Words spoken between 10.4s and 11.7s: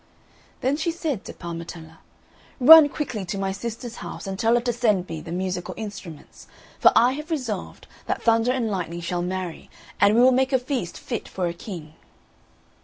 a feast fit for a